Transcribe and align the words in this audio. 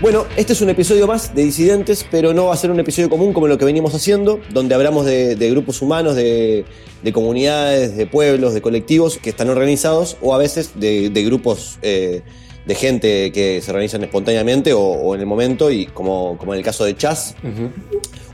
Bueno, 0.00 0.26
este 0.36 0.52
es 0.52 0.60
un 0.60 0.68
episodio 0.68 1.06
más 1.06 1.34
de 1.34 1.44
Disidentes, 1.44 2.04
pero 2.10 2.34
no 2.34 2.46
va 2.46 2.54
a 2.54 2.56
ser 2.56 2.70
un 2.70 2.78
episodio 2.78 3.08
común 3.08 3.32
como 3.32 3.46
lo 3.46 3.56
que 3.56 3.64
venimos 3.64 3.94
haciendo, 3.94 4.40
donde 4.50 4.74
hablamos 4.74 5.06
de, 5.06 5.34
de 5.36 5.50
grupos 5.50 5.80
humanos, 5.80 6.14
de, 6.14 6.66
de 7.02 7.12
comunidades, 7.12 7.96
de 7.96 8.06
pueblos, 8.06 8.52
de 8.52 8.60
colectivos 8.60 9.18
que 9.18 9.30
están 9.30 9.48
organizados 9.48 10.18
o 10.20 10.34
a 10.34 10.38
veces 10.38 10.72
de, 10.74 11.08
de 11.08 11.24
grupos 11.24 11.78
eh, 11.80 12.22
de 12.66 12.74
gente 12.74 13.32
que 13.32 13.62
se 13.62 13.70
organizan 13.70 14.02
espontáneamente 14.02 14.72
o, 14.74 14.80
o 14.80 15.14
en 15.14 15.20
el 15.20 15.26
momento, 15.26 15.70
y 15.70 15.86
como, 15.86 16.36
como 16.38 16.52
en 16.54 16.58
el 16.58 16.64
caso 16.64 16.84
de 16.84 16.96
Chas. 16.96 17.34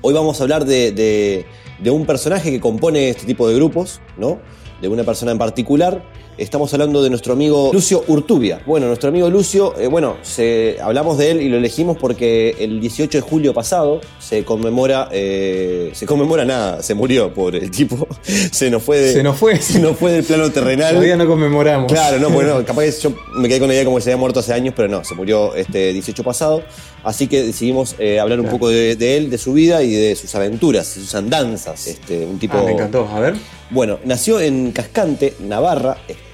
Hoy 0.01 0.15
vamos 0.15 0.41
a 0.41 0.45
hablar 0.45 0.65
de 0.65 1.45
un 1.85 2.07
personaje 2.07 2.51
que 2.51 2.59
compone 2.59 3.11
este 3.11 3.27
tipo 3.27 3.47
de 3.47 3.55
grupos, 3.55 4.01
¿no? 4.17 4.41
De 4.81 4.89
una 4.89 5.05
persona 5.05 5.31
en 5.33 5.39
particular. 5.39 6.03
Estamos 6.41 6.73
hablando 6.73 7.03
de 7.03 7.11
nuestro 7.11 7.35
amigo 7.35 7.71
Lucio 7.71 8.03
Urtubia. 8.09 8.63
Bueno, 8.65 8.87
nuestro 8.87 9.11
amigo 9.11 9.29
Lucio, 9.29 9.79
eh, 9.79 9.89
bueno, 9.89 10.17
se, 10.23 10.79
hablamos 10.83 11.19
de 11.19 11.33
él 11.33 11.43
y 11.43 11.51
lo 11.51 11.59
elegimos 11.59 11.99
porque 11.99 12.57
el 12.59 12.81
18 12.81 13.19
de 13.19 13.21
julio 13.21 13.53
pasado 13.53 14.01
se 14.19 14.43
conmemora, 14.43 15.11
eh, 15.13 15.91
se 15.93 16.07
conmemora 16.07 16.47
nada, 16.47 16.83
se 16.83 16.95
murió, 16.95 17.35
pobre 17.35 17.59
el 17.59 17.71
tipo, 17.71 18.09
se 18.53 18.71
nos 18.71 18.83
fue, 18.83 18.99
de- 19.01 19.13
Se 19.13 19.23
nos 19.23 19.37
fue. 19.37 19.57
se 19.61 19.81
nos 19.81 19.99
fue 19.99 20.13
del 20.13 20.25
plano 20.25 20.51
terrenal. 20.51 20.95
Todavía 20.95 21.17
no 21.17 21.27
conmemoramos. 21.27 21.93
Claro, 21.93 22.19
no, 22.19 22.31
bueno, 22.31 22.65
capaz 22.65 22.85
que 22.85 22.93
yo 23.03 23.13
me 23.35 23.47
quedé 23.47 23.59
con 23.59 23.69
la 23.69 23.75
idea 23.75 23.85
como 23.85 23.99
que 23.99 24.03
se 24.03 24.11
había 24.11 24.21
muerto 24.21 24.41
hace 24.41 24.55
años, 24.55 24.73
pero 24.75 24.89
no, 24.89 25.05
se 25.05 25.15
murió 25.15 25.55
este 25.55 25.93
18 25.93 26.25
pasado. 26.25 26.63
Así 27.05 27.27
que 27.29 27.43
decidimos 27.43 27.97
eh, 27.99 28.19
hablar 28.19 28.39
un 28.41 28.45
Claro. 28.47 28.57
poco 28.59 28.69
de, 28.71 28.97
de 28.97 29.17
él, 29.19 29.29
de 29.31 29.37
su 29.37 29.53
vida 29.53 29.83
y 29.83 29.93
de 29.93 30.17
sus 30.17 30.35
aventuras, 30.35 30.95
de 30.95 31.03
sus 31.03 31.15
andanzas. 31.15 31.87
Este, 31.87 32.25
un 32.25 32.39
tipo. 32.39 32.57
Ah, 32.57 32.63
me 32.65 32.73
encantó. 32.73 33.07
A 33.09 33.21
ver. 33.21 33.35
Bueno, 33.71 33.99
nació 34.05 34.41
en 34.41 34.73
Cascante, 34.73 35.35
Navarra, 35.47 35.97
España, 36.09 36.30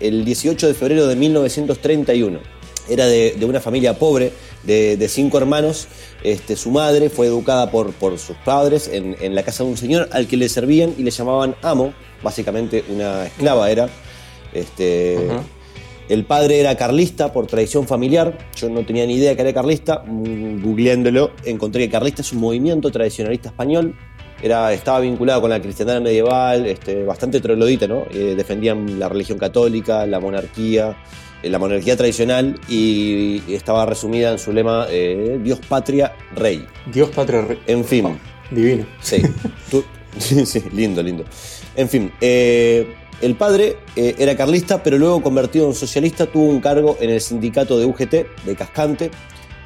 el 0.00 0.24
18 0.24 0.68
de 0.68 0.74
febrero 0.74 1.06
de 1.06 1.16
1931. 1.16 2.38
Era 2.88 3.06
de, 3.06 3.36
de 3.38 3.46
una 3.46 3.60
familia 3.60 3.98
pobre, 3.98 4.32
de, 4.64 4.96
de 4.96 5.08
cinco 5.08 5.38
hermanos. 5.38 5.88
Este, 6.22 6.56
su 6.56 6.70
madre 6.70 7.08
fue 7.08 7.26
educada 7.26 7.70
por, 7.70 7.92
por 7.92 8.18
sus 8.18 8.36
padres 8.38 8.88
en, 8.88 9.16
en 9.20 9.34
la 9.34 9.42
casa 9.42 9.64
de 9.64 9.70
un 9.70 9.76
señor 9.76 10.08
al 10.12 10.26
que 10.26 10.36
le 10.36 10.48
servían 10.48 10.94
y 10.98 11.02
le 11.02 11.10
llamaban 11.10 11.54
amo, 11.62 11.92
básicamente 12.22 12.84
una 12.88 13.26
esclava 13.26 13.70
era. 13.70 13.88
Este, 14.52 15.16
el 16.08 16.24
padre 16.24 16.58
era 16.58 16.76
carlista 16.76 17.32
por 17.32 17.46
tradición 17.46 17.86
familiar. 17.86 18.36
Yo 18.56 18.68
no 18.68 18.84
tenía 18.84 19.06
ni 19.06 19.14
idea 19.14 19.36
que 19.36 19.42
era 19.42 19.52
carlista. 19.52 20.02
Mm, 20.04 20.60
Googleándolo, 20.62 21.30
encontré 21.44 21.84
que 21.84 21.90
carlista 21.90 22.22
es 22.22 22.32
un 22.32 22.40
movimiento 22.40 22.90
tradicionalista 22.90 23.50
español. 23.50 23.94
Era, 24.42 24.72
estaba 24.72 25.00
vinculado 25.00 25.40
con 25.42 25.50
la 25.50 25.60
cristiandad 25.60 26.00
medieval, 26.00 26.66
este, 26.66 27.04
bastante 27.04 27.40
troglodita, 27.40 27.86
¿no? 27.86 28.04
Eh, 28.10 28.34
defendían 28.36 28.98
la 28.98 29.08
religión 29.08 29.36
católica, 29.38 30.06
la 30.06 30.18
monarquía, 30.18 30.96
eh, 31.42 31.50
la 31.50 31.58
monarquía 31.58 31.96
tradicional 31.96 32.58
y, 32.68 33.42
y 33.46 33.54
estaba 33.54 33.84
resumida 33.84 34.32
en 34.32 34.38
su 34.38 34.52
lema 34.52 34.86
eh, 34.88 35.38
Dios, 35.42 35.60
patria, 35.68 36.14
rey. 36.34 36.64
Dios 36.92 37.10
Patria 37.10 37.42
Re- 37.42 37.58
En 37.66 37.84
fin. 37.84 38.06
Oh, 38.06 38.16
divino. 38.50 38.86
Sí, 39.02 39.22
Tú- 39.70 39.84
sí, 40.18 40.46
sí, 40.46 40.62
lindo, 40.72 41.02
lindo. 41.02 41.24
En 41.76 41.88
fin, 41.88 42.10
el 42.20 43.34
padre 43.38 43.76
era 43.94 44.34
carlista, 44.36 44.82
pero 44.82 44.96
luego 44.98 45.22
convertido 45.22 45.66
en 45.68 45.74
socialista, 45.74 46.26
tuvo 46.26 46.44
un 46.46 46.60
cargo 46.60 46.96
en 47.00 47.10
el 47.10 47.20
sindicato 47.20 47.78
de 47.78 47.84
UGT, 47.84 48.12
de 48.44 48.56
Cascante. 48.56 49.10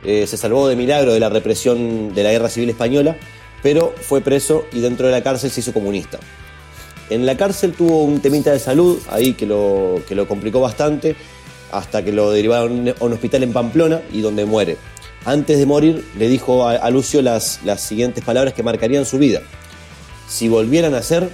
Se 0.02 0.26
salvó 0.36 0.68
de 0.68 0.76
milagro 0.76 1.14
de 1.14 1.20
la 1.20 1.30
represión 1.30 2.12
de 2.14 2.22
la 2.24 2.30
guerra 2.30 2.50
civil 2.50 2.68
española, 2.68 3.16
pero 3.64 3.94
fue 3.98 4.20
preso 4.20 4.66
y 4.72 4.80
dentro 4.80 5.06
de 5.06 5.12
la 5.12 5.22
cárcel 5.22 5.50
se 5.50 5.60
hizo 5.60 5.72
comunista. 5.72 6.20
En 7.08 7.24
la 7.24 7.34
cárcel 7.38 7.72
tuvo 7.72 8.04
un 8.04 8.20
temita 8.20 8.52
de 8.52 8.58
salud 8.58 9.00
ahí 9.08 9.32
que 9.32 9.46
lo, 9.46 10.02
que 10.06 10.14
lo 10.14 10.28
complicó 10.28 10.60
bastante, 10.60 11.16
hasta 11.72 12.04
que 12.04 12.12
lo 12.12 12.30
derivaron 12.30 12.90
a 12.90 13.04
un 13.04 13.14
hospital 13.14 13.42
en 13.42 13.54
Pamplona 13.54 14.02
y 14.12 14.20
donde 14.20 14.44
muere. 14.44 14.76
Antes 15.24 15.58
de 15.58 15.64
morir 15.64 16.06
le 16.18 16.28
dijo 16.28 16.68
a, 16.68 16.90
Lucio 16.90 17.22
las, 17.22 17.60
las 17.64 17.80
siguientes 17.80 18.22
palabras 18.22 18.52
que 18.52 18.62
marcarían 18.62 19.06
su 19.06 19.18
vida. 19.18 19.40
Si 20.28 20.46
volvieran 20.48 20.92
a 20.94 21.00
ser, 21.00 21.30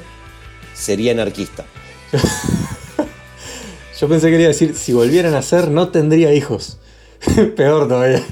sería 0.73 1.11
anarquista. 1.11 1.65
Yo 4.01 4.09
pensé 4.09 4.29
que 4.29 4.37
iba 4.37 4.45
a 4.45 4.49
decir, 4.49 4.77
si 4.77 4.93
volvieran 4.93 5.35
a 5.35 5.43
ser, 5.43 5.69
no 5.69 5.89
tendría 5.89 6.33
hijos. 6.33 6.79
Peor 7.57 7.89
todavía. 7.89 8.25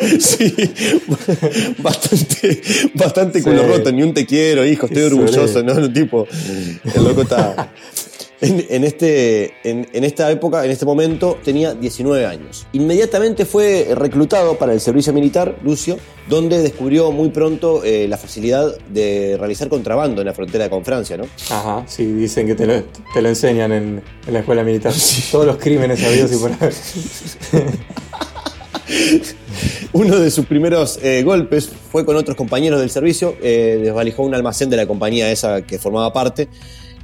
Sí, 0.20 0.54
bastante, 1.78 2.60
bastante 2.94 3.38
Sí. 3.38 3.44
culo 3.44 3.66
roto, 3.66 3.90
ni 3.92 4.02
un 4.02 4.14
te 4.14 4.26
quiero, 4.26 4.64
hijo, 4.64 4.86
estoy 4.86 5.02
orgulloso, 5.02 5.62
¿no? 5.62 5.92
Tipo, 5.92 6.26
el 6.94 7.04
loco 7.04 7.22
está. 7.22 7.72
En, 8.40 8.64
en 8.70 8.84
este, 8.84 9.52
en, 9.64 9.88
en 9.92 10.04
esta 10.04 10.30
época, 10.30 10.64
en 10.64 10.70
este 10.70 10.84
momento, 10.84 11.40
tenía 11.42 11.74
19 11.74 12.24
años. 12.24 12.68
Inmediatamente 12.72 13.44
fue 13.44 13.88
reclutado 13.96 14.56
para 14.56 14.72
el 14.72 14.80
servicio 14.80 15.12
militar, 15.12 15.56
Lucio, 15.64 15.98
donde 16.28 16.62
descubrió 16.62 17.10
muy 17.10 17.30
pronto 17.30 17.82
eh, 17.82 18.06
la 18.06 18.16
facilidad 18.16 18.78
de 18.90 19.34
realizar 19.40 19.68
contrabando 19.68 20.20
en 20.22 20.26
la 20.28 20.34
frontera 20.34 20.70
con 20.70 20.84
Francia, 20.84 21.16
¿no? 21.16 21.24
Ajá, 21.50 21.82
sí, 21.88 22.04
dicen 22.04 22.46
que 22.46 22.54
te 22.54 22.64
lo, 22.66 22.84
te 23.12 23.20
lo 23.22 23.28
enseñan 23.28 23.72
en, 23.72 24.02
en 24.28 24.32
la 24.32 24.38
escuela 24.38 24.62
militar. 24.62 24.92
Todos 25.32 25.44
los 25.44 25.56
crímenes 25.56 26.00
habidos 26.04 26.30
y 26.32 26.36
por 26.36 26.52
haber. 26.52 26.74
Uno 29.92 30.18
de 30.18 30.30
sus 30.30 30.44
primeros 30.44 30.98
eh, 31.02 31.22
golpes 31.22 31.70
fue 31.90 32.04
con 32.04 32.14
otros 32.16 32.36
compañeros 32.36 32.78
del 32.80 32.90
servicio, 32.90 33.36
eh, 33.42 33.80
desvalijó 33.82 34.22
un 34.22 34.34
almacén 34.34 34.68
de 34.68 34.76
la 34.76 34.86
compañía 34.86 35.32
esa 35.32 35.62
que 35.62 35.78
formaba 35.78 36.12
parte, 36.12 36.48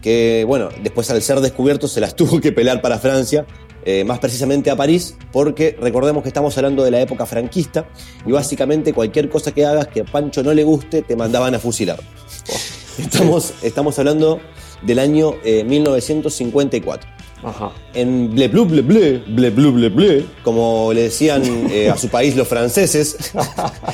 que 0.02 0.44
bueno, 0.46 0.68
después 0.82 1.10
al 1.10 1.22
ser 1.22 1.40
descubierto 1.40 1.88
se 1.88 2.00
las 2.00 2.14
tuvo 2.16 2.40
que 2.40 2.52
pelear 2.52 2.82
para 2.82 2.98
Francia, 2.98 3.46
eh, 3.86 4.04
más 4.04 4.18
precisamente 4.18 4.70
a 4.70 4.76
París, 4.76 5.16
porque 5.32 5.76
recordemos 5.80 6.22
que 6.22 6.28
estamos 6.28 6.56
hablando 6.58 6.84
de 6.84 6.90
la 6.90 7.00
época 7.00 7.24
franquista 7.24 7.86
y 8.26 8.32
básicamente 8.32 8.92
cualquier 8.92 9.30
cosa 9.30 9.52
que 9.52 9.64
hagas 9.64 9.88
que 9.88 10.02
a 10.02 10.04
Pancho 10.04 10.42
no 10.42 10.52
le 10.52 10.64
guste 10.64 11.00
te 11.00 11.16
mandaban 11.16 11.54
a 11.54 11.58
fusilar. 11.58 11.98
Estamos, 12.98 13.54
estamos 13.62 13.98
hablando 13.98 14.40
del 14.82 14.98
año 14.98 15.34
eh, 15.42 15.64
1954 15.64 17.23
Ajá. 17.42 17.72
en 17.92 18.34
ble 18.34 18.48
blu 18.48 18.64
ble 18.64 18.80
ble, 18.82 19.22
ble 19.26 19.50
blu 19.50 19.72
ble 19.72 19.88
ble, 19.90 20.24
como 20.42 20.92
le 20.94 21.02
decían 21.02 21.42
eh, 21.70 21.90
a 21.90 21.96
su 21.96 22.08
país 22.08 22.34
los 22.36 22.48
franceses, 22.48 23.32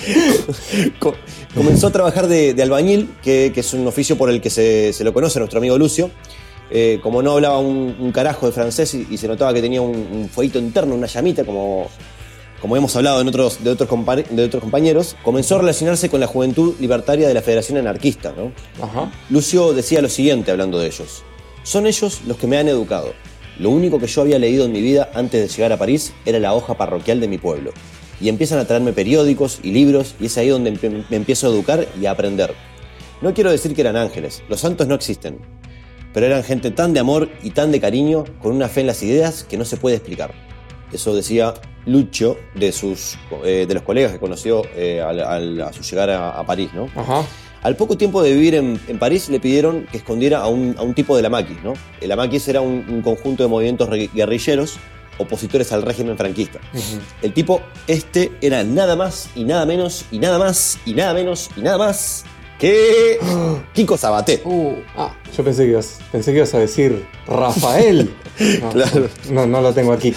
co- 0.98 1.14
comenzó 1.54 1.88
a 1.88 1.90
trabajar 1.90 2.28
de, 2.28 2.54
de 2.54 2.62
albañil, 2.62 3.10
que, 3.22 3.50
que 3.54 3.60
es 3.60 3.72
un 3.74 3.86
oficio 3.86 4.16
por 4.16 4.30
el 4.30 4.40
que 4.40 4.50
se, 4.50 4.92
se 4.92 5.04
lo 5.04 5.12
conoce 5.12 5.38
nuestro 5.38 5.58
amigo 5.58 5.78
Lucio. 5.78 6.10
Eh, 6.72 7.00
como 7.02 7.20
no 7.20 7.32
hablaba 7.32 7.58
un, 7.58 7.96
un 7.98 8.12
carajo 8.12 8.46
de 8.46 8.52
francés 8.52 8.94
y, 8.94 9.04
y 9.10 9.16
se 9.18 9.26
notaba 9.26 9.52
que 9.52 9.60
tenía 9.60 9.82
un, 9.82 9.90
un 10.12 10.28
fueguito 10.28 10.60
interno, 10.60 10.94
una 10.94 11.08
llamita, 11.08 11.44
como, 11.44 11.88
como 12.60 12.76
hemos 12.76 12.94
hablado 12.94 13.20
en 13.20 13.26
otros, 13.26 13.64
de, 13.64 13.70
otros 13.70 13.88
de 14.30 14.44
otros 14.44 14.62
compañeros, 14.62 15.16
comenzó 15.24 15.56
a 15.56 15.58
relacionarse 15.58 16.08
con 16.08 16.20
la 16.20 16.28
juventud 16.28 16.74
libertaria 16.78 17.26
de 17.26 17.34
la 17.34 17.42
Federación 17.42 17.78
Anarquista. 17.78 18.32
¿no? 18.36 18.52
Ajá. 18.84 19.10
Lucio 19.30 19.72
decía 19.72 20.00
lo 20.00 20.08
siguiente 20.08 20.52
hablando 20.52 20.78
de 20.78 20.86
ellos. 20.86 21.24
Son 21.64 21.86
ellos 21.88 22.20
los 22.28 22.36
que 22.36 22.46
me 22.46 22.56
han 22.56 22.68
educado. 22.68 23.12
Lo 23.60 23.70
único 23.70 23.98
que 23.98 24.06
yo 24.06 24.22
había 24.22 24.38
leído 24.38 24.64
en 24.64 24.72
mi 24.72 24.80
vida 24.80 25.10
antes 25.14 25.40
de 25.42 25.54
llegar 25.54 25.72
a 25.72 25.76
París 25.76 26.12
era 26.24 26.38
la 26.38 26.54
hoja 26.54 26.74
parroquial 26.78 27.20
de 27.20 27.28
mi 27.28 27.36
pueblo. 27.38 27.72
Y 28.20 28.28
empiezan 28.28 28.58
a 28.58 28.64
traerme 28.64 28.92
periódicos 28.92 29.60
y 29.62 29.70
libros 29.72 30.14
y 30.18 30.26
es 30.26 30.38
ahí 30.38 30.48
donde 30.48 30.72
me 31.10 31.16
empiezo 31.16 31.46
a 31.46 31.50
educar 31.50 31.86
y 32.00 32.06
a 32.06 32.12
aprender. 32.12 32.54
No 33.20 33.34
quiero 33.34 33.50
decir 33.50 33.74
que 33.74 33.82
eran 33.82 33.96
ángeles, 33.96 34.42
los 34.48 34.60
santos 34.60 34.86
no 34.88 34.94
existen. 34.94 35.38
Pero 36.14 36.26
eran 36.26 36.42
gente 36.42 36.70
tan 36.70 36.92
de 36.94 37.00
amor 37.00 37.28
y 37.42 37.50
tan 37.50 37.70
de 37.70 37.80
cariño, 37.80 38.24
con 38.42 38.52
una 38.52 38.68
fe 38.68 38.80
en 38.80 38.86
las 38.88 39.02
ideas 39.02 39.44
que 39.44 39.56
no 39.58 39.64
se 39.64 39.76
puede 39.76 39.96
explicar. 39.96 40.32
Eso 40.92 41.14
decía 41.14 41.54
Lucho 41.86 42.36
de, 42.54 42.72
sus, 42.72 43.16
eh, 43.44 43.64
de 43.68 43.74
los 43.74 43.82
colegas 43.84 44.12
que 44.12 44.18
conoció 44.18 44.62
eh, 44.74 45.00
al- 45.00 45.60
a 45.60 45.72
su 45.72 45.82
llegar 45.82 46.10
a- 46.10 46.30
a 46.30 46.44
París, 46.44 46.70
¿no? 46.74 46.88
Ajá. 46.96 47.24
Al 47.62 47.76
poco 47.76 47.96
tiempo 47.96 48.22
de 48.22 48.32
vivir 48.32 48.54
en, 48.54 48.80
en 48.88 48.98
París 48.98 49.28
le 49.28 49.38
pidieron 49.40 49.86
que 49.90 49.98
escondiera 49.98 50.38
a 50.40 50.46
un, 50.48 50.74
a 50.78 50.82
un 50.82 50.94
tipo 50.94 51.14
de 51.16 51.22
la 51.22 51.28
maquis, 51.28 51.62
¿no? 51.62 51.74
El 52.00 52.10
Amaquis 52.12 52.48
era 52.48 52.60
un, 52.62 52.84
un 52.88 53.02
conjunto 53.02 53.42
de 53.42 53.48
movimientos 53.50 53.88
guerrilleros 54.14 54.76
opositores 55.18 55.70
al 55.72 55.82
régimen 55.82 56.16
franquista. 56.16 56.58
El 57.20 57.34
tipo 57.34 57.60
este 57.86 58.32
era 58.40 58.64
nada 58.64 58.96
más 58.96 59.28
y 59.34 59.44
nada 59.44 59.66
menos 59.66 60.06
y 60.10 60.18
nada 60.18 60.38
más 60.38 60.78
y 60.86 60.94
nada 60.94 61.12
menos 61.12 61.50
y 61.56 61.60
nada 61.60 61.76
más 61.76 62.24
que 62.58 63.18
Kiko 63.74 63.98
Sabaté. 63.98 64.40
Uh, 64.44 64.76
ah, 64.96 65.14
yo 65.36 65.44
pensé 65.44 65.64
que, 65.64 65.70
ibas, 65.72 65.98
pensé 66.10 66.30
que 66.32 66.38
ibas 66.38 66.54
a 66.54 66.58
decir 66.60 67.04
Rafael. 67.26 68.10
No, 68.62 68.70
Claro. 68.70 69.06
no, 69.30 69.46
no 69.46 69.60
lo 69.60 69.74
tengo 69.74 69.92
aquí. 69.92 70.14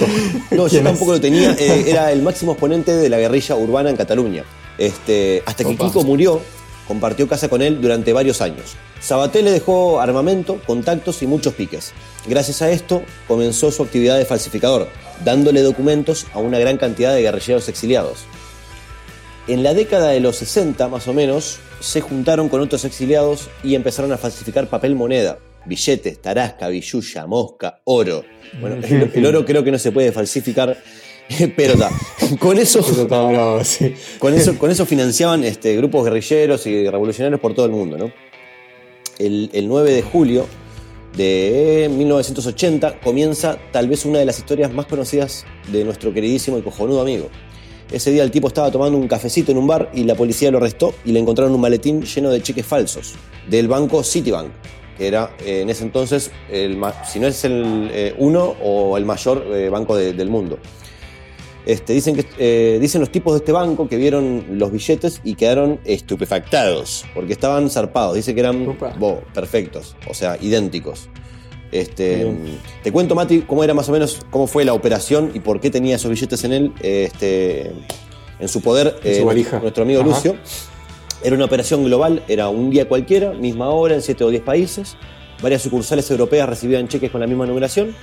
No, 0.52 0.68
yo 0.70 0.82
tampoco 0.82 1.12
lo 1.12 1.20
tenía. 1.20 1.52
eh, 1.60 1.84
era 1.88 2.10
el 2.10 2.22
máximo 2.22 2.54
exponente 2.54 2.96
de 2.96 3.10
la 3.10 3.18
guerrilla 3.18 3.58
urbana 3.58 3.90
en 3.90 3.98
Cataluña. 3.98 4.46
Este, 4.78 5.44
hasta 5.46 5.66
que 5.66 5.72
Opa. 5.74 5.88
Kiko 5.88 6.04
murió, 6.06 6.40
compartió 6.88 7.28
casa 7.28 7.50
con 7.50 7.62
él 7.62 7.82
durante 7.82 8.14
varios 8.14 8.42
años. 8.42 8.76
Sabaté 9.00 9.42
le 9.42 9.52
dejó 9.52 10.00
armamento, 10.00 10.62
contactos 10.66 11.22
y 11.24 11.28
muchos 11.28 11.54
piques. 11.54 11.94
Gracias 12.28 12.62
a 12.62 12.72
esto 12.72 13.04
comenzó 13.28 13.72
su 13.72 13.84
actividad 13.84 14.18
de 14.18 14.26
falsificador, 14.26 14.88
dándole 15.24 15.62
documentos 15.62 16.28
a 16.34 16.40
una 16.40 16.60
gran 16.60 16.78
cantidad 16.78 17.14
de 17.14 17.22
guerrilleros 17.22 17.68
exiliados. 17.68 18.20
En 19.48 19.62
la 19.62 19.74
década 19.74 20.10
de 20.10 20.22
los 20.22 20.38
60, 20.38 20.88
más 20.88 21.08
o 21.10 21.14
menos, 21.14 21.60
se 21.82 22.00
juntaron 22.00 22.48
con 22.48 22.62
otros 22.62 22.86
exiliados 22.86 23.50
y 23.62 23.76
empezaron 23.76 24.14
a 24.14 24.18
falsificar 24.18 24.68
papel 24.68 24.96
moneda, 24.96 25.38
billetes, 25.66 26.22
tarasca, 26.22 26.70
billulla, 26.70 27.28
mosca, 27.28 27.82
oro. 27.84 28.24
Bueno, 28.62 28.78
el, 28.78 29.12
el 29.14 29.26
oro 29.26 29.46
creo 29.46 29.64
que 29.66 29.72
no 29.72 29.80
se 29.80 29.92
puede 29.92 30.14
falsificar, 30.14 30.78
Pero 31.56 31.74
está, 31.74 31.90
con 32.40 32.58
eso, 32.60 32.80
Eso 32.80 33.02
está 33.04 33.22
bravo, 33.24 33.64
sí. 33.64 33.94
con 34.20 34.34
eso, 34.34 34.58
con 34.58 34.70
eso 34.72 34.86
financiaban 34.86 35.44
este, 35.44 35.76
grupos 35.76 36.04
guerrilleros 36.06 36.66
y 36.68 36.88
revolucionarios 36.90 37.40
por 37.40 37.54
todo 37.54 37.66
el 37.66 37.72
mundo, 37.72 37.98
¿no? 37.98 38.12
El, 39.20 39.50
el 39.54 39.68
9 39.68 39.92
de 39.92 40.02
julio 40.02 40.46
de 41.16 41.90
1980 41.96 43.00
comienza 43.00 43.58
tal 43.72 43.88
vez 43.88 44.06
una 44.06 44.20
de 44.20 44.26
las 44.26 44.40
historias 44.40 44.74
más 44.74 44.86
conocidas 44.88 45.46
de 45.72 45.84
nuestro 45.84 46.14
queridísimo 46.14 46.58
y 46.58 46.62
cojonudo 46.62 47.02
amigo. 47.02 47.30
Ese 47.92 48.12
día 48.12 48.24
el 48.24 48.32
tipo 48.32 48.48
estaba 48.48 48.72
tomando 48.72 48.98
un 48.98 49.08
cafecito 49.08 49.52
en 49.52 49.58
un 49.60 49.68
bar 49.68 49.92
y 49.94 50.04
la 50.04 50.16
policía 50.16 50.50
lo 50.50 50.58
arrestó 50.58 50.96
y 51.06 51.12
le 51.12 51.20
encontraron 51.20 51.54
un 51.54 51.62
maletín 51.62 52.02
lleno 52.04 52.32
de 52.32 52.42
cheques 52.42 52.66
falsos 52.66 53.14
del 53.50 53.68
banco 53.68 54.04
Citibank, 54.04 54.50
que 54.98 55.08
era 55.08 55.36
eh, 55.46 55.62
en 55.62 55.70
ese 55.70 55.84
entonces, 55.84 56.32
el, 56.52 56.80
si 57.08 57.20
no 57.20 57.28
es 57.28 57.44
el 57.46 57.90
eh, 57.94 58.16
uno 58.18 58.56
o 58.64 58.98
el 58.98 59.06
mayor 59.06 59.46
eh, 59.54 59.70
banco 59.70 59.96
de- 59.96 60.14
del 60.14 60.30
mundo. 60.30 60.58
Este, 61.66 61.94
dicen, 61.94 62.16
que, 62.16 62.26
eh, 62.40 62.78
dicen 62.82 63.00
los 63.00 63.10
tipos 63.10 63.34
de 63.34 63.40
este 63.40 63.52
banco 63.54 63.88
que 63.88 63.96
vieron 63.96 64.46
los 64.52 64.72
billetes 64.72 65.22
y 65.24 65.36
quedaron 65.36 65.80
estupefactados, 65.86 67.06
porque 67.14 67.32
estaban 67.34 67.70
zarpados. 67.70 68.16
Dice 68.16 68.34
que 68.34 68.42
eran 68.42 68.78
bo, 69.00 69.22
perfectos, 69.34 69.96
o 70.10 70.14
sea, 70.14 70.38
idénticos. 70.42 71.10
Este, 71.72 72.18
Bien. 72.18 72.60
te 72.84 72.92
cuento, 72.92 73.16
Mati, 73.16 73.42
cómo 73.42 73.64
era 73.64 73.74
más 73.74 73.90
o 73.90 73.92
menos, 73.94 74.20
cómo 74.30 74.46
fue 74.46 74.64
la 74.66 74.74
operación 74.74 75.32
y 75.34 75.40
por 75.40 75.60
qué 75.60 75.72
tenía 75.72 75.96
esos 75.96 76.12
billetes 76.12 76.44
en 76.44 76.54
él, 76.54 76.74
este, 76.82 77.72
en 78.40 78.48
su 78.48 78.62
poder, 78.62 78.96
En 79.04 79.16
su 79.16 79.22
eh, 79.22 79.26
valija. 79.26 79.60
nuestro 79.60 79.84
amigo 79.84 80.02
Ajá. 80.02 80.10
Lucio. 80.10 80.36
Era 81.24 81.36
una 81.36 81.46
operación 81.46 81.86
global, 81.86 82.22
era 82.28 82.50
un 82.50 82.70
día 82.70 82.88
cualquiera, 82.90 83.32
misma 83.32 83.70
hora, 83.70 83.96
en 83.96 84.02
7 84.02 84.24
o 84.26 84.30
10 84.30 84.44
países. 84.44 84.98
Varias 85.42 85.62
sucursales 85.62 86.10
europeas 86.12 86.48
recibían 86.48 86.88
cheques 86.90 87.10
con 87.10 87.22
la 87.22 87.28
misma 87.28 87.46
numeración. 87.46 87.96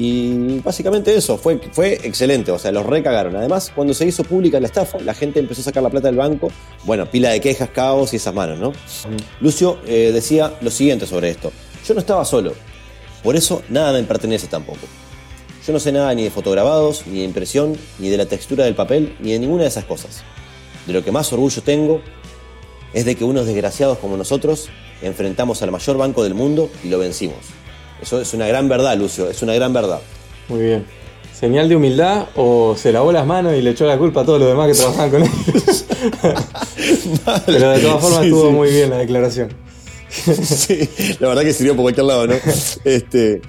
Y 0.00 0.60
básicamente 0.60 1.12
eso, 1.12 1.36
fue, 1.36 1.58
fue 1.72 1.94
excelente, 2.04 2.52
o 2.52 2.58
sea, 2.58 2.70
los 2.70 2.86
recagaron. 2.86 3.34
Además, 3.34 3.72
cuando 3.74 3.92
se 3.92 4.06
hizo 4.06 4.22
pública 4.22 4.60
la 4.60 4.68
estafa, 4.68 5.00
la 5.00 5.12
gente 5.12 5.40
empezó 5.40 5.60
a 5.60 5.64
sacar 5.64 5.82
la 5.82 5.90
plata 5.90 6.06
del 6.06 6.16
banco. 6.16 6.52
Bueno, 6.84 7.10
pila 7.10 7.30
de 7.30 7.40
quejas, 7.40 7.70
caos 7.70 8.12
y 8.12 8.16
esas 8.16 8.32
manos, 8.32 8.60
¿no? 8.60 8.72
Lucio 9.40 9.80
eh, 9.88 10.12
decía 10.14 10.56
lo 10.60 10.70
siguiente 10.70 11.04
sobre 11.04 11.30
esto. 11.30 11.50
Yo 11.84 11.94
no 11.94 12.00
estaba 12.00 12.24
solo, 12.24 12.52
por 13.24 13.34
eso 13.34 13.62
nada 13.70 13.92
me 13.92 14.04
pertenece 14.04 14.46
tampoco. 14.46 14.86
Yo 15.66 15.72
no 15.72 15.80
sé 15.80 15.90
nada 15.90 16.14
ni 16.14 16.22
de 16.22 16.30
fotograbados, 16.30 17.04
ni 17.08 17.18
de 17.18 17.24
impresión, 17.24 17.76
ni 17.98 18.08
de 18.08 18.18
la 18.18 18.26
textura 18.26 18.66
del 18.66 18.76
papel, 18.76 19.16
ni 19.18 19.32
de 19.32 19.40
ninguna 19.40 19.62
de 19.64 19.68
esas 19.68 19.84
cosas. 19.84 20.22
De 20.86 20.92
lo 20.92 21.02
que 21.02 21.10
más 21.10 21.32
orgullo 21.32 21.60
tengo 21.60 22.02
es 22.92 23.04
de 23.04 23.16
que 23.16 23.24
unos 23.24 23.46
desgraciados 23.46 23.98
como 23.98 24.16
nosotros 24.16 24.68
enfrentamos 25.02 25.60
al 25.62 25.72
mayor 25.72 25.98
banco 25.98 26.22
del 26.22 26.34
mundo 26.34 26.70
y 26.84 26.88
lo 26.88 27.00
vencimos. 27.00 27.57
Eso 28.00 28.20
es 28.20 28.32
una 28.34 28.46
gran 28.46 28.68
verdad, 28.68 28.96
Lucio, 28.96 29.28
es 29.28 29.42
una 29.42 29.54
gran 29.54 29.72
verdad. 29.72 30.00
Muy 30.48 30.60
bien. 30.60 30.86
¿Señal 31.38 31.68
de 31.68 31.76
humildad 31.76 32.26
o 32.36 32.74
se 32.76 32.92
lavó 32.92 33.12
las 33.12 33.24
manos 33.26 33.54
y 33.54 33.62
le 33.62 33.70
echó 33.70 33.86
la 33.86 33.96
culpa 33.96 34.22
a 34.22 34.24
todos 34.24 34.40
los 34.40 34.48
demás 34.48 34.66
que 34.68 34.74
trabajaban 34.74 35.10
con 35.10 35.22
él? 35.22 35.30
Pero 37.46 37.70
de 37.70 37.80
todas 37.80 38.00
formas 38.00 38.20
Sí, 38.20 38.26
estuvo 38.26 38.48
sí. 38.48 38.52
muy 38.54 38.70
bien 38.70 38.90
la 38.90 38.98
declaración. 38.98 39.48
Sí, 40.10 40.88
la 41.20 41.28
verdad 41.28 41.42
que 41.42 41.52
sirvió 41.52 41.74
por 41.76 41.82
cualquier 41.82 42.06
lado, 42.06 42.26
¿no? 42.26 42.34
Este, 42.84 43.40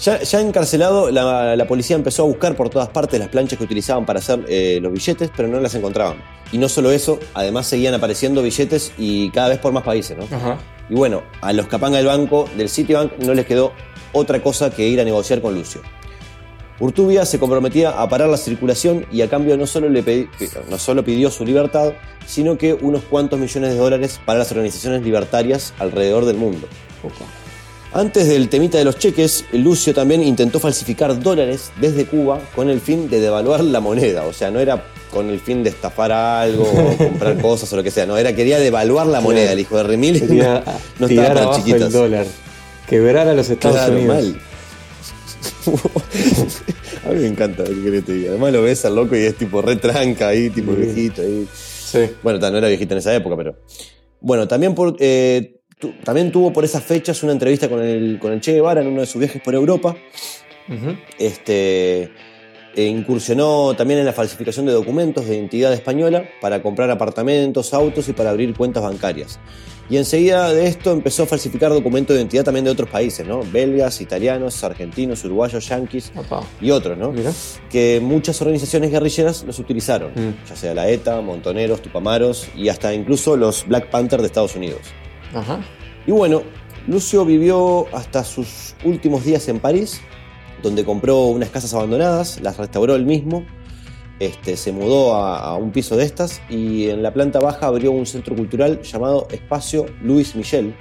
ya, 0.00 0.20
ya 0.22 0.40
encarcelado, 0.40 1.10
la, 1.10 1.56
la 1.56 1.66
policía 1.66 1.96
empezó 1.96 2.22
a 2.22 2.26
buscar 2.26 2.54
por 2.54 2.68
todas 2.70 2.88
partes 2.90 3.18
las 3.18 3.28
planchas 3.28 3.58
que 3.58 3.64
utilizaban 3.64 4.04
para 4.06 4.18
hacer 4.18 4.44
eh, 4.48 4.78
los 4.82 4.92
billetes, 4.92 5.30
pero 5.36 5.48
no 5.48 5.58
las 5.58 5.74
encontraban. 5.74 6.22
Y 6.52 6.58
no 6.58 6.68
solo 6.68 6.90
eso, 6.90 7.18
además 7.34 7.66
seguían 7.66 7.94
apareciendo 7.94 8.42
billetes 8.42 8.92
y 8.98 9.30
cada 9.30 9.48
vez 9.48 9.58
por 9.58 9.72
más 9.72 9.82
países, 9.82 10.16
¿no? 10.16 10.24
Ajá. 10.36 10.58
Y 10.90 10.94
bueno, 10.94 11.22
a 11.40 11.52
los 11.52 11.68
capanga 11.68 11.96
del 11.98 12.06
banco, 12.06 12.48
del 12.56 12.68
Citibank, 12.68 13.16
no 13.18 13.32
les 13.32 13.46
quedó 13.46 13.72
otra 14.12 14.42
cosa 14.42 14.70
que 14.70 14.86
ir 14.88 15.00
a 15.00 15.04
negociar 15.04 15.40
con 15.40 15.54
Lucio. 15.54 15.80
Urtubia 16.80 17.24
se 17.26 17.38
comprometía 17.38 17.90
a 17.90 18.08
parar 18.08 18.28
la 18.28 18.36
circulación 18.36 19.06
y 19.12 19.20
a 19.22 19.28
cambio 19.28 19.56
no 19.56 19.66
solo, 19.66 19.88
le 19.88 20.04
pedi- 20.04 20.28
no 20.68 20.78
solo 20.78 21.04
pidió 21.04 21.30
su 21.30 21.44
libertad, 21.44 21.92
sino 22.26 22.58
que 22.58 22.72
unos 22.74 23.02
cuantos 23.04 23.38
millones 23.38 23.70
de 23.72 23.78
dólares 23.78 24.18
para 24.24 24.40
las 24.40 24.50
organizaciones 24.50 25.02
libertarias 25.02 25.74
alrededor 25.78 26.24
del 26.24 26.36
mundo. 26.38 26.66
Antes 27.92 28.28
del 28.28 28.48
temita 28.48 28.78
de 28.78 28.84
los 28.84 28.98
cheques, 28.98 29.44
Lucio 29.52 29.92
también 29.92 30.22
intentó 30.22 30.58
falsificar 30.58 31.20
dólares 31.20 31.70
desde 31.80 32.06
Cuba 32.06 32.40
con 32.54 32.70
el 32.70 32.80
fin 32.80 33.10
de 33.10 33.20
devaluar 33.20 33.62
la 33.62 33.80
moneda. 33.80 34.24
O 34.26 34.32
sea, 34.32 34.50
no 34.50 34.58
era 34.60 34.84
con 35.10 35.28
el 35.30 35.40
fin 35.40 35.62
de 35.62 35.70
estafar 35.70 36.12
algo 36.12 36.64
o 36.64 36.96
comprar 36.98 37.38
cosas 37.40 37.72
o 37.72 37.76
lo 37.76 37.82
que 37.82 37.90
sea. 37.90 38.06
No, 38.06 38.16
era 38.16 38.34
quería 38.34 38.58
devaluar 38.58 39.06
la 39.06 39.20
moneda, 39.20 39.52
el 39.52 39.58
hijo 39.60 39.76
de 39.76 39.82
Remil. 39.82 40.20
Quería 40.20 40.62
no 40.98 41.08
tirar 41.08 41.26
estaba 41.28 41.50
para 41.50 41.56
abajo 41.56 41.74
el 41.76 41.92
dólar. 41.92 42.26
Quebrar 42.88 43.28
a 43.28 43.34
los 43.34 43.48
Estados 43.50 43.76
Claro, 43.76 43.92
Unidos. 43.94 44.14
mal. 44.16 44.40
a 47.06 47.08
mí 47.12 47.20
me 47.20 47.26
encanta, 47.26 47.64
¿qué 47.64 47.74
querés 47.74 48.00
que 48.00 48.02
te 48.02 48.12
diga? 48.14 48.30
Además 48.30 48.52
lo 48.52 48.62
ves 48.62 48.84
al 48.84 48.94
loco 48.94 49.16
y 49.16 49.20
es 49.20 49.36
tipo 49.36 49.62
re 49.62 49.76
tranca 49.76 50.28
ahí, 50.28 50.50
tipo 50.50 50.72
viejito 50.72 51.22
ahí. 51.22 51.46
Sí. 51.54 52.10
Bueno, 52.22 52.38
no 52.50 52.58
era 52.58 52.68
viejito 52.68 52.94
en 52.94 52.98
esa 52.98 53.14
época, 53.14 53.36
pero. 53.36 53.56
Bueno, 54.20 54.46
también, 54.48 54.74
por, 54.74 54.96
eh, 55.00 55.60
tu- 55.78 55.92
también 56.04 56.30
tuvo 56.30 56.52
por 56.52 56.64
esas 56.64 56.82
fechas 56.84 57.22
una 57.22 57.32
entrevista 57.32 57.68
con 57.68 57.82
el, 57.82 58.18
con 58.20 58.32
el 58.32 58.40
Che 58.40 58.52
Guevara 58.52 58.80
en 58.82 58.88
uno 58.88 59.00
de 59.00 59.06
sus 59.06 59.18
viajes 59.20 59.40
por 59.42 59.54
Europa. 59.54 59.96
Este, 61.18 62.10
e 62.76 62.84
incursionó 62.84 63.74
también 63.76 64.00
en 64.00 64.06
la 64.06 64.12
falsificación 64.12 64.66
de 64.66 64.72
documentos 64.72 65.26
de 65.26 65.36
identidad 65.36 65.72
española 65.72 66.24
para 66.40 66.62
comprar 66.62 66.90
apartamentos, 66.90 67.74
autos 67.74 68.08
y 68.08 68.12
para 68.12 68.30
abrir 68.30 68.54
cuentas 68.54 68.82
bancarias. 68.82 69.38
Y 69.88 69.96
enseguida 69.96 70.52
de 70.52 70.68
esto 70.68 70.92
empezó 70.92 71.24
a 71.24 71.26
falsificar 71.26 71.72
documentos 71.72 72.14
de 72.14 72.20
identidad 72.22 72.44
también 72.44 72.64
de 72.64 72.70
otros 72.70 72.88
países, 72.88 73.26
¿no? 73.26 73.40
Belgas, 73.42 74.00
italianos, 74.00 74.62
argentinos, 74.62 75.24
uruguayos, 75.24 75.66
yanquis 75.68 76.12
Opa. 76.14 76.44
y 76.60 76.70
otros, 76.70 76.96
¿no? 76.96 77.10
Mira. 77.10 77.32
que 77.68 77.98
muchas 78.00 78.40
organizaciones 78.40 78.92
guerrilleras 78.92 79.42
los 79.42 79.58
utilizaron, 79.58 80.12
Mm. 80.14 80.48
ya 80.48 80.54
sea 80.54 80.74
la 80.74 80.88
ETA, 80.88 81.20
Montoneros, 81.22 81.82
Tupamaros 81.82 82.46
y 82.56 82.68
hasta 82.68 82.94
incluso 82.94 83.36
los 83.36 83.66
Black 83.66 83.90
Panther 83.90 84.20
de 84.20 84.26
Estados 84.28 84.54
Unidos. 84.54 84.80
Ajá. 85.34 85.60
Y 86.06 86.12
bueno, 86.12 86.42
Lucio 86.86 87.24
vivió 87.24 87.86
hasta 87.92 88.22
sus 88.22 88.76
últimos 88.84 89.24
días 89.24 89.48
en 89.48 89.58
París, 89.58 90.00
donde 90.62 90.84
compró 90.84 91.26
unas 91.26 91.50
casas 91.50 91.74
abandonadas, 91.74 92.40
las 92.40 92.56
restauró 92.56 92.94
él 92.94 93.06
mismo, 93.06 93.44
este, 94.20 94.58
se 94.58 94.70
mudó 94.70 95.14
a, 95.14 95.56
un 95.56 95.72
piso 95.72 95.96
de 95.96 96.04
estas 96.04 96.42
y 96.50 96.90
en 96.90 97.02
la 97.02 97.12
planta 97.12 97.40
baja 97.40 97.66
abrió 97.66 97.90
un 97.90 98.04
centro 98.04 98.36
cultural 98.36 98.82
llamado 98.82 99.26
Espacio 99.30 99.86
Louis 100.02 100.36
Michel, 100.36 100.74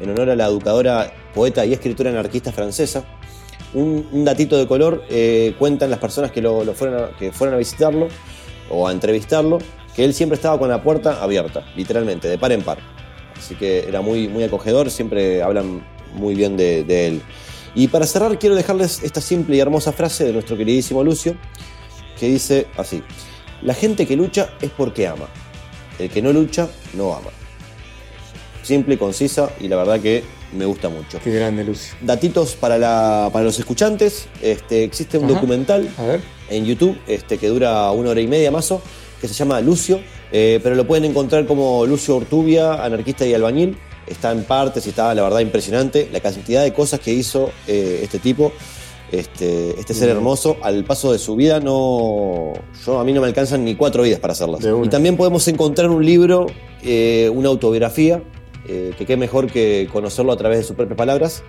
en 0.00 0.10
honor 0.10 0.30
a 0.30 0.36
la 0.36 0.46
educadora, 0.46 1.12
poeta 1.34 1.66
y 1.66 1.74
escritora 1.74 2.10
anarquista 2.10 2.50
francesa. 2.50 3.04
Un, 3.74 4.24
datito 4.24 4.56
de 4.56 4.66
color, 4.66 5.04
eh, 5.10 5.54
cuentan 5.58 5.90
las 5.90 5.98
personas 5.98 6.32
que, 6.32 6.40
lo, 6.40 6.64
fueron 6.72 7.04
a, 7.04 7.16
que 7.18 7.30
fueron 7.30 7.54
a 7.54 7.58
visitarlo 7.58 8.08
o 8.70 8.88
a 8.88 8.92
entrevistarlo, 8.92 9.58
que 9.94 10.06
él 10.06 10.14
siempre 10.14 10.36
estaba 10.36 10.58
con 10.58 10.70
la 10.70 10.82
puerta 10.82 11.22
abierta, 11.22 11.66
literalmente, 11.76 12.28
de 12.28 12.38
par 12.38 12.52
en 12.52 12.62
par. 12.62 12.78
Así 13.36 13.54
que 13.54 13.80
era 13.80 14.00
muy, 14.00 14.28
muy 14.28 14.44
acogedor, 14.44 14.90
siempre 14.90 15.42
hablan 15.42 15.86
muy 16.14 16.34
bien 16.34 16.56
de 16.56 17.06
él. 17.06 17.22
Y 17.74 17.88
para 17.88 18.06
cerrar 18.06 18.38
quiero 18.38 18.54
dejarles 18.56 19.02
esta 19.02 19.20
simple 19.20 19.56
y 19.56 19.60
hermosa 19.60 19.92
frase 19.92 20.24
de 20.24 20.32
nuestro 20.32 20.56
queridísimo 20.56 21.04
Lucio, 21.04 21.36
que 22.18 22.28
dice 22.28 22.66
así, 22.76 23.02
la 23.62 23.74
gente 23.74 24.06
que 24.06 24.16
lucha 24.16 24.50
es 24.60 24.70
porque 24.70 25.06
ama, 25.06 25.28
el 25.98 26.10
que 26.10 26.22
no 26.22 26.32
lucha 26.32 26.68
no 26.94 27.14
ama. 27.14 27.30
Simple 28.62 28.94
y 28.94 28.98
concisa 28.98 29.50
y 29.60 29.68
la 29.68 29.76
verdad 29.76 30.00
que 30.00 30.24
me 30.52 30.64
gusta 30.64 30.88
mucho. 30.88 31.18
Qué 31.22 31.30
grande, 31.30 31.62
Lucio. 31.64 31.94
Datitos 32.00 32.54
para, 32.54 32.78
la- 32.78 33.30
para 33.32 33.44
los 33.44 33.58
escuchantes, 33.58 34.26
este, 34.42 34.82
existe 34.84 35.18
un 35.18 35.24
Ajá. 35.26 35.34
documental 35.34 35.88
en 36.50 36.64
YouTube 36.64 36.98
este, 37.06 37.38
que 37.38 37.48
dura 37.48 37.90
una 37.92 38.10
hora 38.10 38.20
y 38.20 38.26
media 38.26 38.50
más 38.50 38.70
o 38.72 38.80
que 39.20 39.28
se 39.28 39.34
llama 39.34 39.60
Lucio, 39.60 40.00
eh, 40.32 40.60
pero 40.62 40.74
lo 40.74 40.86
pueden 40.86 41.04
encontrar 41.04 41.46
como 41.46 41.84
Lucio 41.86 42.16
Ortubia, 42.16 42.82
anarquista 42.84 43.26
y 43.26 43.34
albañil. 43.34 43.76
Está 44.08 44.32
en 44.32 44.44
partes 44.44 44.86
y 44.86 44.90
está, 44.90 45.14
la 45.14 45.22
verdad, 45.22 45.40
impresionante 45.40 46.08
la 46.12 46.20
cantidad 46.20 46.62
de 46.62 46.72
cosas 46.72 47.00
que 47.00 47.12
hizo 47.12 47.50
eh, 47.66 48.00
este 48.02 48.18
tipo, 48.18 48.52
este, 49.12 49.78
este 49.78 49.94
ser 49.94 50.08
hermoso. 50.08 50.56
Al 50.62 50.84
paso 50.84 51.12
de 51.12 51.18
su 51.18 51.36
vida, 51.36 51.60
no, 51.60 52.52
yo, 52.84 52.98
a 52.98 53.04
mí 53.04 53.12
no 53.12 53.20
me 53.20 53.26
alcanzan 53.26 53.64
ni 53.64 53.74
cuatro 53.74 54.02
vidas 54.02 54.20
para 54.20 54.32
hacerlas. 54.32 54.60
Y 54.84 54.88
también 54.88 55.16
podemos 55.16 55.46
encontrar 55.48 55.90
un 55.90 56.04
libro, 56.04 56.46
eh, 56.82 57.30
una 57.34 57.48
autobiografía, 57.48 58.22
eh, 58.66 58.92
que 58.96 59.06
qué 59.06 59.16
mejor 59.16 59.46
que 59.50 59.88
conocerlo 59.92 60.32
a 60.32 60.36
través 60.36 60.58
de 60.58 60.64
sus 60.64 60.76
propias 60.76 60.96
palabras, 60.96 61.42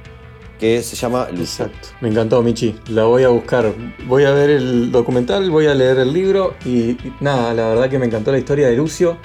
que 0.60 0.84
se 0.84 0.96
llama 0.98 1.30
Lucio. 1.32 1.66
Exacto. 1.66 1.90
Me 2.02 2.10
encantó, 2.10 2.42
Michi. 2.42 2.76
La 2.90 3.06
voy 3.06 3.24
a 3.24 3.30
buscar. 3.30 3.74
Voy 4.08 4.26
a 4.26 4.32
ver 4.32 4.50
el 4.50 4.92
documental, 4.92 5.50
voy 5.50 5.68
a 5.68 5.74
leer 5.74 6.00
el 6.00 6.12
libro 6.12 6.56
y, 6.66 6.92
y 6.92 7.14
nada, 7.22 7.54
la 7.54 7.70
verdad 7.70 7.90
que 7.90 7.98
me 7.98 8.06
encantó 8.06 8.32
la 8.32 8.40
historia 8.40 8.68
de 8.68 8.76
Lucio, 8.76 9.18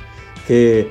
que 0.47 0.89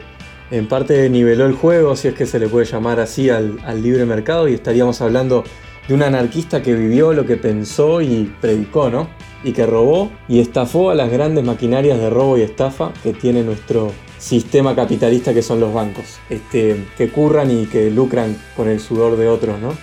en 0.51 0.67
parte 0.67 1.09
niveló 1.09 1.45
el 1.45 1.53
juego, 1.53 1.95
si 1.95 2.07
es 2.07 2.13
que 2.13 2.25
se 2.25 2.39
le 2.39 2.47
puede 2.47 2.65
llamar 2.65 3.00
así, 3.00 3.29
al, 3.29 3.57
libre 3.81 4.05
mercado 4.05 4.47
y 4.47 4.53
estaríamos 4.53 5.01
hablando 5.01 5.43
de 5.88 5.93
un 5.93 6.03
anarquista 6.03 6.62
que 6.62 6.73
vivió 6.73 7.13
lo 7.13 7.25
que 7.25 7.38
pensó 7.38 8.01
y 8.01 8.33
predicó, 8.39 8.89
¿no? 8.89 9.09
Y 9.43 9.51
que 9.51 9.65
robó 9.65 10.12
y 10.27 10.39
estafó 10.39 10.91
a 10.91 10.95
las 10.95 11.12
grandes 11.12 11.43
maquinarias 11.43 12.00
de 12.00 12.09
robo 12.09 12.38
y 12.38 12.41
estafa 12.41 12.93
que 13.03 13.13
tiene 13.13 13.43
nuestro 13.43 13.91
sistema 14.17 14.73
capitalista 14.75 15.33
que 15.33 15.41
son 15.41 15.59
los 15.59 15.73
bancos, 15.73 16.19
este, 16.29 16.85
que 16.97 17.09
curran 17.09 17.51
y 17.51 17.65
que 17.65 17.91
lucran 17.91 18.38
con 18.55 18.69
el 18.69 18.79
sudor 18.79 19.17
de 19.17 19.27
otros, 19.27 19.59
¿no? 19.59 19.73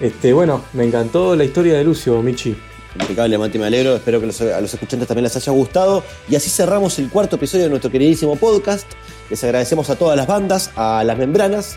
Este, 0.00 0.32
bueno, 0.32 0.64
me 0.72 0.84
encantó 0.84 1.36
la 1.36 1.44
historia 1.44 1.74
de 1.74 1.84
Lucio, 1.84 2.20
Michi. 2.20 2.56
Impecablemente 3.00 3.58
me 3.58 3.66
alegro. 3.66 3.96
Espero 3.96 4.20
que 4.20 4.26
a 4.26 4.60
los 4.60 4.72
escuchantes 4.72 5.06
también 5.06 5.24
les 5.24 5.36
haya 5.36 5.52
gustado. 5.52 6.02
Y 6.28 6.36
así 6.36 6.50
cerramos 6.50 6.98
el 6.98 7.08
cuarto 7.10 7.36
episodio 7.36 7.64
de 7.64 7.70
nuestro 7.70 7.90
queridísimo 7.90 8.36
podcast. 8.36 8.86
Les 9.30 9.42
agradecemos 9.44 9.90
a 9.90 9.96
todas 9.96 10.16
las 10.16 10.26
bandas, 10.26 10.70
a 10.76 11.02
las 11.04 11.18
membranas, 11.18 11.76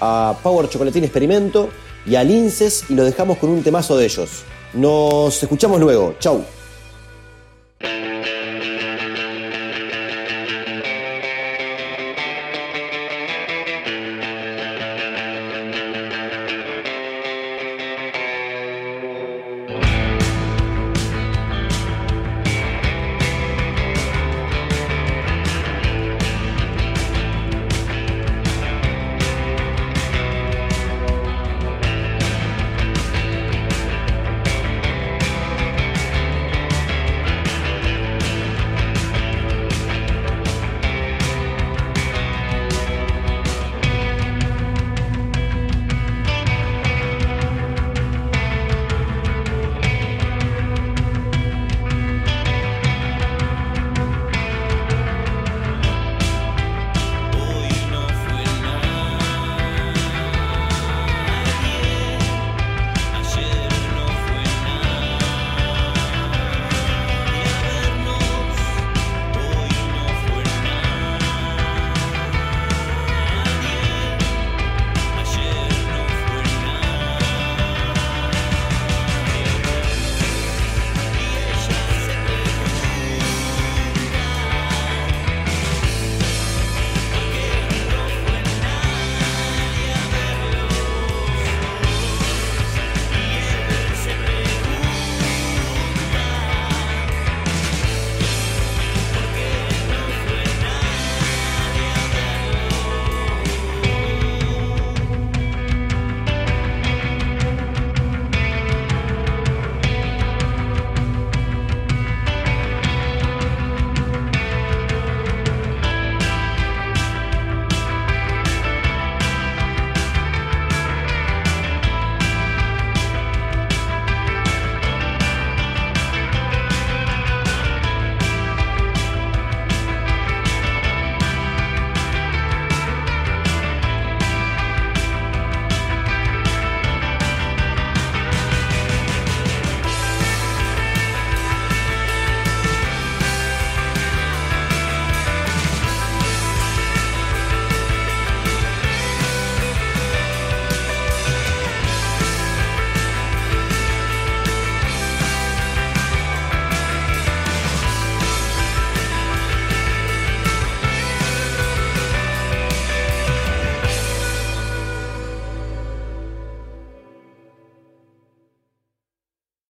a 0.00 0.36
Power 0.42 0.68
Chocolatín 0.68 1.04
Experimento 1.04 1.70
y 2.06 2.14
a 2.16 2.24
Linces. 2.24 2.84
Y 2.88 2.94
los 2.94 3.06
dejamos 3.06 3.38
con 3.38 3.50
un 3.50 3.62
temazo 3.62 3.96
de 3.96 4.04
ellos. 4.04 4.44
Nos 4.74 5.42
escuchamos 5.42 5.80
luego. 5.80 6.14
Chau. 6.18 6.44